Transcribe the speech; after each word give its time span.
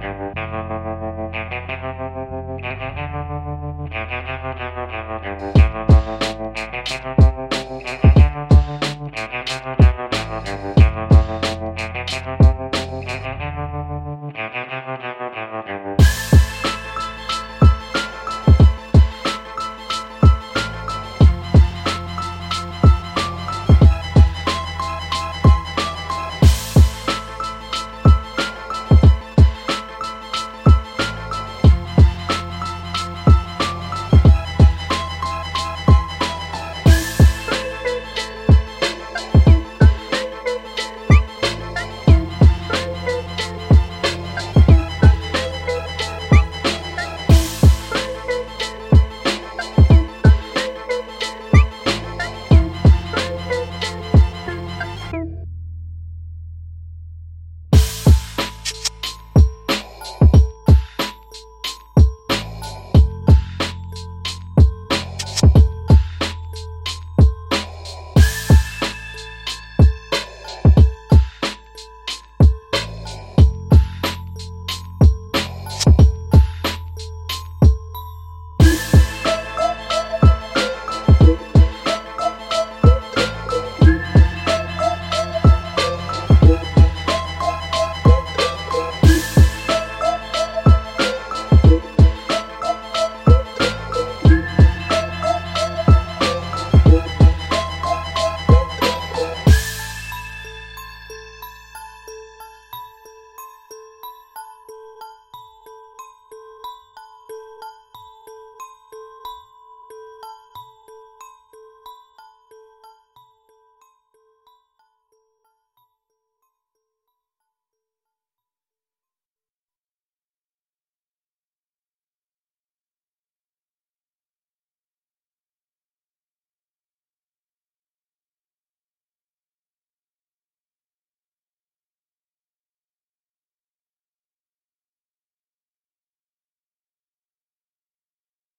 Bye. 0.00 0.27